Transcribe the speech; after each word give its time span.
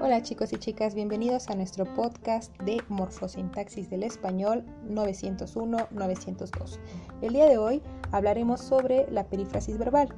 Hola 0.00 0.22
chicos 0.22 0.52
y 0.52 0.58
chicas, 0.58 0.94
bienvenidos 0.94 1.50
a 1.50 1.56
nuestro 1.56 1.92
podcast 1.96 2.56
de 2.62 2.80
Morfosintaxis 2.88 3.90
del 3.90 4.04
Español 4.04 4.64
901-902. 4.88 6.78
El 7.20 7.32
día 7.32 7.46
de 7.46 7.58
hoy 7.58 7.82
hablaremos 8.12 8.60
sobre 8.60 9.10
la 9.10 9.24
perífrasis 9.24 9.76
verbal. 9.76 10.14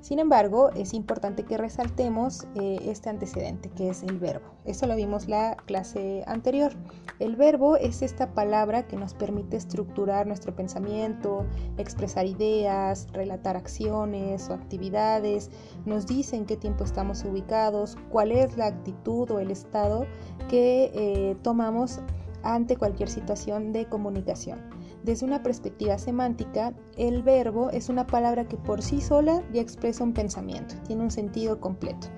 Sin 0.00 0.18
embargo, 0.18 0.70
es 0.70 0.94
importante 0.94 1.44
que 1.44 1.58
resaltemos 1.58 2.46
eh, 2.54 2.78
este 2.84 3.10
antecedente, 3.10 3.68
que 3.70 3.90
es 3.90 4.02
el 4.02 4.18
verbo. 4.18 4.46
Eso 4.64 4.86
lo 4.86 4.96
vimos 4.96 5.28
la 5.28 5.56
clase 5.66 6.24
anterior. 6.26 6.72
El 7.18 7.36
verbo 7.36 7.76
es 7.76 8.00
esta 8.00 8.32
palabra 8.32 8.86
que 8.86 8.96
nos 8.96 9.12
permite 9.12 9.58
estructurar 9.58 10.26
nuestro 10.26 10.56
pensamiento, 10.56 11.44
expresar 11.76 12.24
ideas, 12.24 13.08
relatar 13.12 13.56
acciones 13.56 14.48
o 14.48 14.54
actividades, 14.54 15.50
nos 15.84 16.06
dice 16.06 16.36
en 16.36 16.46
qué 16.46 16.56
tiempo 16.56 16.84
estamos 16.84 17.22
ubicados, 17.24 17.96
cuál 18.10 18.32
es 18.32 18.56
la 18.56 18.66
actitud 18.66 19.30
o 19.30 19.38
el 19.38 19.50
estado 19.50 20.06
que 20.48 20.90
eh, 20.94 21.36
tomamos 21.42 22.00
ante 22.42 22.76
cualquier 22.76 23.10
situación 23.10 23.72
de 23.72 23.86
comunicación. 23.86 24.60
Desde 25.02 25.24
una 25.24 25.42
perspectiva 25.42 25.96
semántica, 25.98 26.74
el 26.96 27.22
verbo 27.22 27.70
es 27.70 27.88
una 27.88 28.06
palabra 28.06 28.46
que 28.46 28.56
por 28.56 28.82
sí 28.82 29.00
sola 29.00 29.42
ya 29.52 29.60
expresa 29.62 30.04
un 30.04 30.12
pensamiento, 30.12 30.74
tiene 30.86 31.02
un 31.02 31.10
sentido 31.10 31.58
completo. 31.60 32.08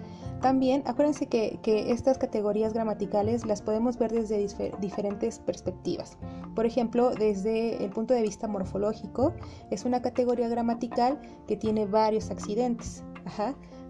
También 0.43 0.83
acuérdense 0.87 1.27
que, 1.27 1.61
estas 1.65 2.19
categorías 2.19 2.73
gramaticales 2.73 3.47
las 3.47 3.63
podemos 3.63 3.97
ver 3.97 4.11
desde 4.11 4.45
diferentes 4.81 5.39
perspectivas. 5.39 6.19
Por 6.57 6.67
ejemplo, 6.67 7.11
desde 7.11 7.85
el 7.85 7.91
punto 7.91 8.13
de 8.13 8.23
vista 8.23 8.49
morfológico, 8.49 9.33
es 9.71 9.85
una 9.85 10.03
categoría 10.03 10.49
gramatical 10.49 11.21
que 11.47 11.57
tiene 11.57 11.87
varios 11.87 12.31
accidentes. 12.31 13.05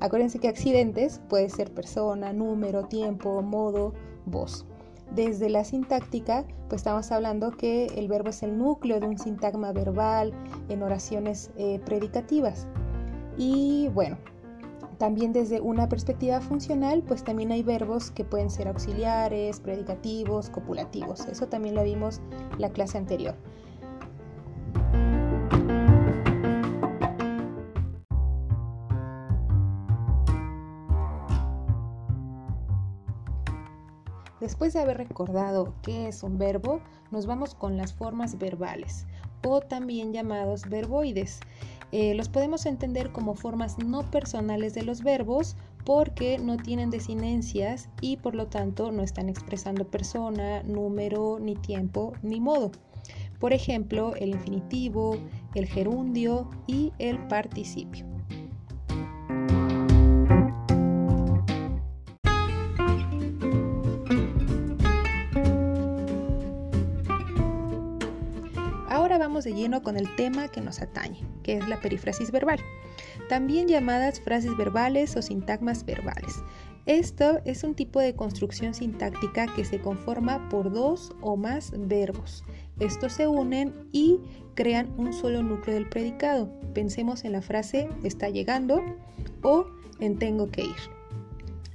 Acuérdense 0.01 0.39
que 0.41 0.49
accidentes 0.49 1.23
puede 1.31 1.49
ser 1.49 1.73
persona, 1.73 2.35
número, 2.35 2.85
tiempo, 2.85 3.41
modo, 3.41 3.95
voz. 4.27 4.67
Desde 5.15 5.51
la 5.51 5.63
sintáctica, 5.63 6.47
pues 6.69 6.81
estamos 6.81 7.13
hablando 7.13 7.51
que 7.51 7.87
el 7.97 8.09
verbo 8.09 8.31
es 8.31 8.43
el 8.43 8.57
núcleo 8.57 8.99
de 8.99 9.07
un 9.07 9.19
sintagma 9.19 9.71
verbal 9.73 10.33
en 10.71 10.83
oraciones 10.83 11.51
eh, 11.59 11.81
predicativas. 11.85 12.67
Y 13.37 13.89
bueno, 13.89 14.17
también 14.97 15.35
desde 15.35 15.61
una 15.61 15.87
perspectiva 15.87 16.41
funcional, 16.41 17.03
pues 17.03 17.25
también 17.25 17.53
hay 17.53 17.63
verbos 17.63 18.11
que 18.11 18.25
pueden 18.25 18.49
ser 18.49 18.69
auxiliares, 18.69 19.61
predicativos, 19.61 20.49
copulativos. 20.49 21.27
Eso 21.27 21.47
también 21.47 21.75
lo 21.75 21.85
vimos 21.85 22.23
la 22.57 22.71
clase 22.71 22.97
anterior. 22.97 23.35
Después 34.43 34.73
de 34.73 34.81
haber 34.81 34.97
recordado 34.97 35.73
qué 35.83 36.09
es 36.09 36.25
un 36.25 36.37
verbo, 36.37 36.81
nos 37.13 37.27
vamos 37.27 37.55
con 37.55 37.77
las 37.77 37.93
formas 37.93 38.39
verbales 38.41 39.07
o 39.47 39.61
también 39.61 40.13
llamados 40.13 40.69
verboides. 40.69 41.39
Eh, 41.93 42.15
los 42.15 42.29
podemos 42.29 42.67
entender 42.67 43.13
como 43.13 43.37
formas 43.37 43.79
no 43.79 44.11
personales 44.11 44.75
de 44.75 44.83
los 44.83 45.05
verbos 45.05 45.55
porque 45.85 46.39
no 46.39 46.57
tienen 46.57 46.91
desinencias 46.91 47.89
y 48.01 48.17
por 48.17 48.35
lo 48.35 48.49
tanto 48.49 48.91
no 48.91 49.05
están 49.05 49.29
expresando 49.29 49.89
persona, 49.89 50.65
número, 50.65 51.39
ni 51.39 51.55
tiempo, 51.55 52.13
ni 52.25 52.41
modo. 52.41 52.73
Por 53.39 53.53
ejemplo, 53.53 54.17
el 54.17 54.31
infinitivo, 54.31 55.19
el 55.55 55.67
gerundio 55.67 56.51
y 56.67 56.93
el 56.99 57.17
participio. 57.29 58.12
De 69.45 69.55
lleno 69.55 69.83
con 69.83 69.97
el 69.97 70.15
tema 70.17 70.49
que 70.49 70.61
nos 70.61 70.81
atañe, 70.81 71.21
que 71.43 71.57
es 71.57 71.69
la 71.69 71.81
perifrasis 71.81 72.31
verbal, 72.31 72.61
también 73.29 73.69
llamadas 73.69 74.21
frases 74.21 74.57
verbales 74.57 75.17
o 75.17 75.23
sintagmas 75.23 75.85
verbales. 75.85 76.43
Esto 76.87 77.41
es 77.45 77.63
un 77.63 77.75
tipo 77.75 78.01
de 78.01 78.17
construcción 78.17 78.75
sintáctica 78.75 79.47
que 79.55 79.65
se 79.65 79.81
conforma 79.81 80.49
por 80.49 80.73
dos 80.73 81.13
o 81.21 81.37
más 81.37 81.73
verbos. 81.77 82.43
Estos 82.81 83.13
se 83.13 83.29
unen 83.29 83.73
y 83.93 84.19
crean 84.55 84.93
un 84.97 85.13
solo 85.13 85.45
núcleo 85.45 85.77
del 85.77 85.89
predicado. 85.89 86.51
Pensemos 86.75 87.25
en 87.25 87.33
la 87.33 87.43
frase 87.43 87.89
está 88.03 88.31
llegando 88.31 88.83
o 89.43 89.67
en 90.01 90.19
tengo 90.19 90.51
que 90.51 90.63
ir. 90.63 90.77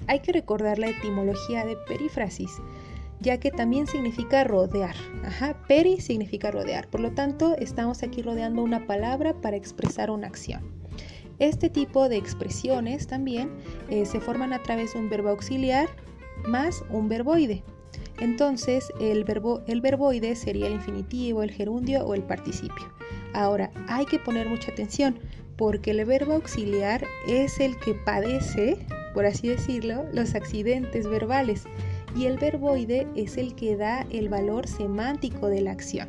Hay 0.08 0.20
que 0.20 0.34
recordar 0.34 0.78
la 0.78 0.90
etimología 0.90 1.66
de 1.66 1.78
perífrasis 1.88 2.52
ya 3.20 3.40
que 3.40 3.52
también 3.52 3.88
significa 3.88 4.44
rodear. 4.44 4.96
Peri 5.68 6.00
significa 6.00 6.52
rodear. 6.52 6.88
Por 6.88 7.02
lo 7.02 7.12
tanto, 7.12 7.56
estamos 7.58 8.04
aquí 8.04 8.22
rodeando 8.22 8.64
una 8.64 8.86
palabra 8.86 9.34
para 9.42 9.58
expresar 9.58 10.12
una 10.12 10.28
acción. 10.28 10.62
Este 11.40 11.70
tipo 11.70 12.10
de 12.10 12.18
expresiones 12.18 13.08
también 13.08 13.52
eh, 13.90 14.06
se 14.06 14.20
forman 14.20 14.54
a 14.54 14.64
través 14.64 14.94
de 14.94 15.00
un 15.00 15.10
verbo 15.10 15.30
auxiliar 15.30 15.88
más 16.48 16.84
un 16.90 17.10
verboide. 17.10 17.64
Entonces, 18.20 18.92
el, 19.00 19.24
verbo, 19.24 19.62
el 19.68 19.82
verboide 19.82 20.36
sería 20.36 20.68
el 20.68 20.74
infinitivo, 20.74 21.44
el 21.44 21.52
gerundio 21.52 22.04
o 22.06 22.16
el 22.16 22.24
participio. 22.24 22.92
Ahora, 23.34 23.72
hay 23.88 24.06
que 24.06 24.18
poner 24.18 24.48
mucha 24.48 24.72
atención 24.72 25.20
porque 25.58 25.92
el 25.92 26.04
verbo 26.06 26.34
auxiliar 26.34 27.06
es 27.28 27.60
el 27.60 27.78
que 27.78 27.94
padece, 27.94 28.78
por 29.14 29.26
así 29.26 29.50
decirlo, 29.50 30.06
los 30.14 30.34
accidentes 30.34 31.08
verbales 31.08 31.66
y 32.16 32.26
el 32.26 32.38
verboide 32.38 33.08
es 33.16 33.38
el 33.38 33.56
que 33.56 33.76
da 33.76 34.06
el 34.10 34.30
valor 34.30 34.68
semántico 34.68 35.48
de 35.48 35.62
la 35.62 35.72
acción. 35.72 36.08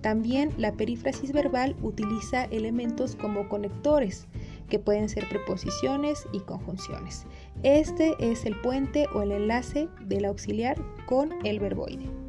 También 0.00 0.52
la 0.58 0.72
perífrasis 0.72 1.32
verbal 1.32 1.74
utiliza 1.82 2.44
elementos 2.44 3.16
como 3.16 3.48
conectores, 3.48 4.26
que 4.68 4.78
pueden 4.78 5.08
ser 5.08 5.28
preposiciones 5.28 6.26
y 6.32 6.40
conjunciones. 6.40 7.26
Este 7.62 8.14
es 8.18 8.44
el 8.44 8.60
puente 8.60 9.06
o 9.14 9.22
el 9.22 9.32
enlace 9.32 9.88
del 10.00 10.26
auxiliar 10.26 10.76
con 11.06 11.32
el 11.44 11.58
verboide. 11.58 12.23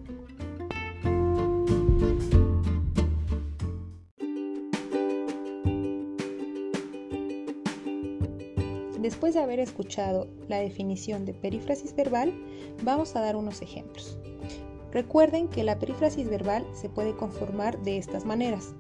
Después 9.05 9.35
de 9.35 9.39
haber 9.39 9.59
escuchado 9.59 10.25
la 10.47 10.57
definición 10.57 11.25
de 11.25 11.35
perífrasis 11.35 11.95
verbal, 11.95 12.33
vamos 12.81 13.16
a 13.16 13.21
dar 13.21 13.35
unos 13.35 13.61
ejemplos. 13.61 14.17
Recuerden 14.91 15.47
que 15.47 15.63
la 15.63 15.77
perífrasis 15.77 16.27
verbal 16.27 16.66
se 16.73 16.89
puede 16.89 17.15
conformar 17.15 17.79
de 17.83 17.99
estas 17.99 18.25
maneras. 18.25 18.73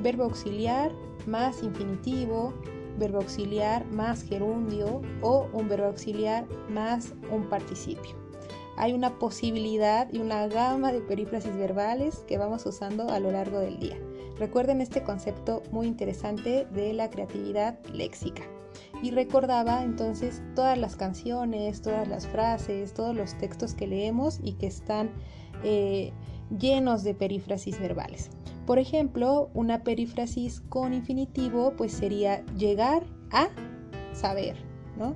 Verbo 0.00 0.22
auxiliar 0.22 0.92
más 1.26 1.64
infinitivo, 1.64 2.54
verbo 3.00 3.18
auxiliar 3.18 3.84
más 3.86 4.22
gerundio 4.22 5.02
o 5.22 5.48
un 5.52 5.68
verbo 5.68 5.86
auxiliar 5.86 6.46
más 6.68 7.12
un 7.32 7.48
participio. 7.48 8.14
Hay 8.76 8.92
una 8.92 9.18
posibilidad 9.18 10.08
y 10.12 10.20
una 10.20 10.46
gama 10.46 10.92
de 10.92 11.00
perífrasis 11.00 11.56
verbales 11.56 12.22
que 12.28 12.38
vamos 12.38 12.64
usando 12.64 13.10
a 13.10 13.18
lo 13.18 13.32
largo 13.32 13.58
del 13.58 13.80
día. 13.80 13.98
Recuerden 14.38 14.80
este 14.80 15.02
concepto 15.02 15.64
muy 15.72 15.88
interesante 15.88 16.64
de 16.66 16.92
la 16.92 17.10
creatividad 17.10 17.84
léxica 17.86 18.44
y 19.02 19.10
recordaba 19.10 19.82
entonces 19.82 20.42
todas 20.54 20.78
las 20.78 20.96
canciones, 20.96 21.82
todas 21.82 22.08
las 22.08 22.26
frases, 22.26 22.94
todos 22.94 23.14
los 23.14 23.36
textos 23.38 23.74
que 23.74 23.86
leemos 23.86 24.38
y 24.42 24.54
que 24.54 24.66
están 24.66 25.10
eh, 25.64 26.12
llenos 26.58 27.02
de 27.02 27.14
perífrasis 27.14 27.80
verbales. 27.80 28.30
Por 28.66 28.78
ejemplo, 28.78 29.50
una 29.54 29.82
perífrasis 29.82 30.60
con 30.68 30.94
infinitivo 30.94 31.74
pues 31.76 31.92
sería 31.92 32.44
llegar 32.56 33.04
a 33.30 33.48
saber, 34.12 34.56
¿no? 34.96 35.14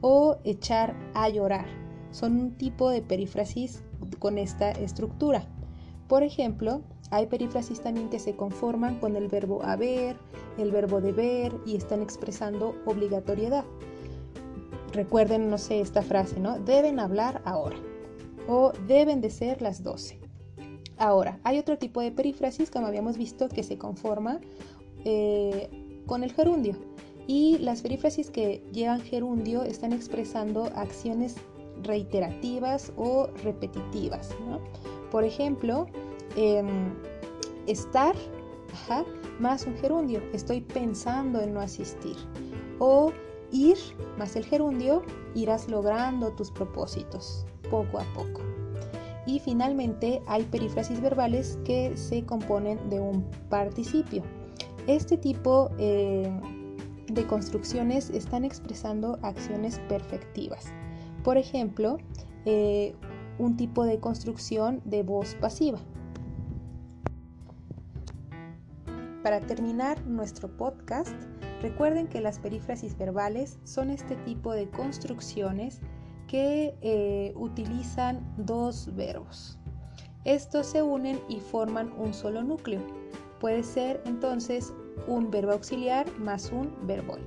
O 0.00 0.38
echar 0.44 0.94
a 1.14 1.28
llorar. 1.28 1.66
Son 2.10 2.38
un 2.38 2.52
tipo 2.52 2.90
de 2.90 3.02
perífrasis 3.02 3.82
con 4.18 4.38
esta 4.38 4.70
estructura. 4.70 5.46
Por 6.06 6.22
ejemplo, 6.22 6.82
hay 7.10 7.26
perífrasis 7.26 7.80
también 7.80 8.08
que 8.08 8.18
se 8.18 8.34
conforman 8.34 8.98
con 8.98 9.16
el 9.16 9.28
verbo 9.28 9.62
haber, 9.62 10.16
el 10.58 10.70
verbo 10.70 11.00
deber 11.00 11.52
y 11.66 11.76
están 11.76 12.02
expresando 12.02 12.74
obligatoriedad. 12.86 13.64
Recuerden, 14.92 15.50
no 15.50 15.58
sé, 15.58 15.80
esta 15.80 16.02
frase, 16.02 16.40
¿no? 16.40 16.58
Deben 16.58 17.00
hablar 17.00 17.42
ahora 17.44 17.76
o 18.48 18.72
deben 18.86 19.20
de 19.20 19.30
ser 19.30 19.62
las 19.62 19.82
12. 19.82 20.20
Ahora, 20.96 21.40
hay 21.42 21.58
otro 21.58 21.78
tipo 21.78 22.00
de 22.00 22.12
perífrasis, 22.12 22.70
como 22.70 22.86
habíamos 22.86 23.18
visto, 23.18 23.48
que 23.48 23.62
se 23.62 23.78
conforma 23.78 24.40
eh, 25.04 25.68
con 26.06 26.22
el 26.22 26.32
gerundio. 26.32 26.76
Y 27.26 27.58
las 27.58 27.82
perífrasis 27.82 28.30
que 28.30 28.62
llevan 28.72 29.00
gerundio 29.00 29.62
están 29.64 29.92
expresando 29.92 30.64
acciones 30.76 31.36
reiterativas 31.82 32.92
o 32.96 33.28
repetitivas. 33.42 34.30
Por 35.10 35.24
ejemplo, 35.24 35.86
Em, 36.36 36.92
estar 37.66 38.14
más 39.38 39.66
un 39.66 39.76
gerundio, 39.76 40.20
estoy 40.32 40.60
pensando 40.60 41.40
en 41.40 41.54
no 41.54 41.60
asistir. 41.60 42.16
O 42.78 43.12
ir 43.52 43.76
más 44.18 44.36
el 44.36 44.44
gerundio, 44.44 45.02
irás 45.34 45.68
logrando 45.68 46.32
tus 46.32 46.50
propósitos 46.50 47.46
poco 47.70 47.98
a 47.98 48.04
poco. 48.14 48.42
Y 49.26 49.38
finalmente 49.38 50.22
hay 50.26 50.42
perífrasis 50.42 51.00
verbales 51.00 51.58
que 51.64 51.96
se 51.96 52.24
componen 52.24 52.90
de 52.90 53.00
un 53.00 53.24
participio. 53.48 54.22
Este 54.86 55.16
tipo 55.16 55.70
eh, 55.78 56.30
de 57.08 57.26
construcciones 57.26 58.10
están 58.10 58.44
expresando 58.44 59.18
acciones 59.22 59.78
perfectivas. 59.88 60.66
Por 61.22 61.38
ejemplo, 61.38 61.96
eh, 62.44 62.94
un 63.38 63.56
tipo 63.56 63.84
de 63.84 63.98
construcción 63.98 64.82
de 64.84 65.02
voz 65.02 65.34
pasiva. 65.36 65.78
Para 69.24 69.40
terminar 69.40 70.04
nuestro 70.04 70.54
podcast, 70.54 71.16
recuerden 71.62 72.08
que 72.08 72.20
las 72.20 72.38
perífrasis 72.38 72.98
verbales 72.98 73.58
son 73.64 73.88
este 73.88 74.16
tipo 74.16 74.52
de 74.52 74.68
construcciones 74.68 75.80
que 76.28 76.74
eh, 76.82 77.32
utilizan 77.34 78.22
dos 78.36 78.94
verbos. 78.94 79.58
Estos 80.26 80.66
se 80.66 80.82
unen 80.82 81.18
y 81.30 81.40
forman 81.40 81.90
un 81.96 82.12
solo 82.12 82.42
núcleo. 82.42 82.82
Puede 83.40 83.62
ser 83.62 84.02
entonces 84.04 84.74
un 85.08 85.30
verbo 85.30 85.52
auxiliar 85.52 86.06
más 86.18 86.52
un 86.52 86.70
verboide. 86.86 87.24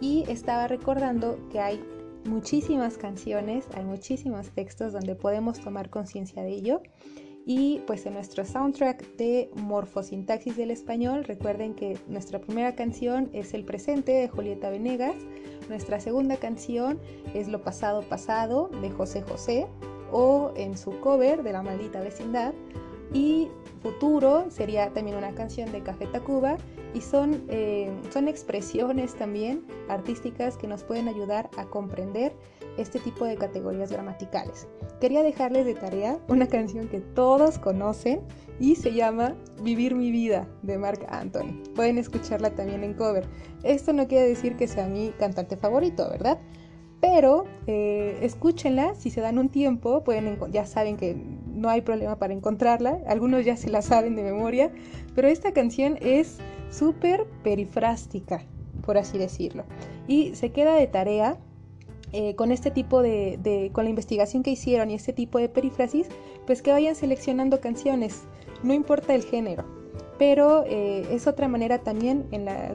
Y 0.00 0.24
estaba 0.30 0.68
recordando 0.68 1.38
que 1.52 1.60
hay 1.60 1.84
muchísimas 2.24 2.96
canciones, 2.96 3.68
hay 3.74 3.84
muchísimos 3.84 4.48
textos 4.52 4.94
donde 4.94 5.16
podemos 5.16 5.60
tomar 5.60 5.90
conciencia 5.90 6.42
de 6.42 6.54
ello 6.54 6.80
y 7.46 7.80
pues 7.86 8.06
en 8.06 8.14
nuestro 8.14 8.44
soundtrack 8.44 9.16
de 9.16 9.50
Morfosintaxis 9.54 10.56
del 10.56 10.70
Español, 10.70 11.24
recuerden 11.24 11.74
que 11.74 11.98
nuestra 12.08 12.40
primera 12.40 12.74
canción 12.74 13.28
es 13.32 13.52
El 13.52 13.64
Presente 13.64 14.12
de 14.12 14.28
Julieta 14.28 14.70
Venegas, 14.70 15.16
nuestra 15.68 16.00
segunda 16.00 16.36
canción 16.36 16.98
es 17.34 17.48
Lo 17.48 17.62
Pasado 17.62 18.02
Pasado 18.02 18.68
de 18.80 18.90
José 18.90 19.22
José 19.22 19.66
o 20.10 20.52
en 20.56 20.78
su 20.78 20.98
cover 21.00 21.42
de 21.42 21.52
La 21.52 21.62
Maldita 21.62 22.00
Vecindad 22.00 22.54
y 23.12 23.48
Futuro 23.82 24.50
sería 24.50 24.90
también 24.94 25.18
una 25.18 25.34
canción 25.34 25.70
de 25.70 25.82
Café 25.82 26.06
Tacuba 26.06 26.56
y 26.94 27.02
son, 27.02 27.44
eh, 27.48 27.92
son 28.10 28.28
expresiones 28.28 29.14
también 29.14 29.66
artísticas 29.88 30.56
que 30.56 30.66
nos 30.66 30.84
pueden 30.84 31.08
ayudar 31.08 31.50
a 31.58 31.66
comprender 31.66 32.32
este 32.78 32.98
tipo 32.98 33.24
de 33.24 33.36
categorías 33.36 33.90
gramaticales. 33.90 34.66
Quería 35.00 35.22
dejarles 35.22 35.66
de 35.66 35.74
tarea 35.74 36.18
una 36.28 36.46
canción 36.46 36.88
que 36.88 37.00
todos 37.00 37.58
conocen 37.58 38.20
y 38.60 38.76
se 38.76 38.92
llama 38.92 39.34
Vivir 39.62 39.94
mi 39.94 40.10
vida 40.10 40.48
de 40.62 40.78
Mark 40.78 41.06
Anthony. 41.08 41.62
Pueden 41.74 41.98
escucharla 41.98 42.50
también 42.50 42.84
en 42.84 42.94
cover. 42.94 43.26
Esto 43.62 43.92
no 43.92 44.06
quiere 44.06 44.28
decir 44.28 44.56
que 44.56 44.68
sea 44.68 44.86
mi 44.88 45.10
cantante 45.18 45.56
favorito, 45.56 46.08
¿verdad? 46.10 46.38
Pero 47.00 47.44
eh, 47.66 48.18
escúchenla, 48.22 48.94
si 48.94 49.10
se 49.10 49.20
dan 49.20 49.38
un 49.38 49.50
tiempo, 49.50 50.02
pueden 50.04 50.38
ya 50.50 50.64
saben 50.64 50.96
que 50.96 51.14
no 51.14 51.68
hay 51.68 51.82
problema 51.82 52.18
para 52.18 52.32
encontrarla, 52.32 52.98
algunos 53.06 53.44
ya 53.44 53.56
se 53.56 53.68
la 53.68 53.82
saben 53.82 54.16
de 54.16 54.22
memoria, 54.22 54.72
pero 55.14 55.28
esta 55.28 55.52
canción 55.52 55.98
es 56.00 56.38
súper 56.70 57.26
perifrástica, 57.42 58.42
por 58.84 58.96
así 58.96 59.18
decirlo. 59.18 59.64
Y 60.08 60.34
se 60.34 60.50
queda 60.50 60.76
de 60.76 60.86
tarea 60.86 61.38
eh, 62.16 62.36
con 62.36 62.52
este 62.52 62.70
tipo 62.70 63.02
de, 63.02 63.70
con 63.72 63.82
la 63.82 63.90
investigación 63.90 64.44
que 64.44 64.52
hicieron 64.52 64.88
y 64.88 64.94
este 64.94 65.12
tipo 65.12 65.40
de 65.40 65.48
perífrasis, 65.48 66.06
pues 66.46 66.62
que 66.62 66.70
vayan 66.70 66.94
seleccionando 66.94 67.60
canciones, 67.60 68.22
no 68.62 68.72
importa 68.72 69.16
el 69.16 69.24
género, 69.24 69.64
pero 70.16 70.62
eh, 70.64 71.08
es 71.10 71.26
otra 71.26 71.48
manera 71.48 71.80
también 71.80 72.24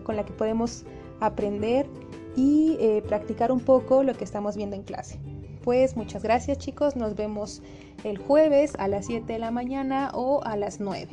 con 0.03 0.17
la 0.17 0.25
que 0.25 0.33
podemos 0.33 0.83
aprender 1.21 1.87
y 2.35 2.75
eh, 2.81 3.01
practicar 3.07 3.53
un 3.53 3.61
poco 3.61 4.03
lo 4.03 4.13
que 4.13 4.25
estamos 4.25 4.57
viendo 4.57 4.75
en 4.75 4.83
clase. 4.83 5.17
Pues 5.63 5.95
muchas 5.95 6.21
gracias 6.21 6.57
chicos, 6.57 6.97
nos 6.97 7.15
vemos 7.15 7.61
el 8.03 8.17
jueves 8.17 8.73
a 8.77 8.89
las 8.89 9.05
7 9.05 9.31
de 9.31 9.39
la 9.39 9.51
mañana 9.51 10.11
o 10.15 10.43
a 10.43 10.57
las 10.57 10.81
9. 10.81 11.07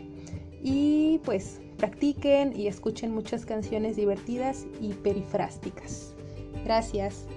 Y 0.65 1.21
pues 1.25 1.61
practiquen 1.77 2.59
y 2.59 2.67
escuchen 2.67 3.15
muchas 3.15 3.47
canciones 3.47 3.95
divertidas 3.95 4.67
y 4.81 4.95
perifrásticas. 4.95 6.17
Gracias. 6.65 7.29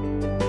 Bye. 0.00 0.39